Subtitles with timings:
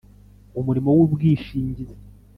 [0.59, 1.95] umurimo w ubwishingizi